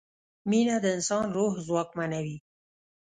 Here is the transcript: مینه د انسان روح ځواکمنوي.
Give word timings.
مینه 0.49 0.75
د 0.83 0.85
انسان 0.95 1.25
روح 1.37 1.53
ځواکمنوي. 1.67 2.37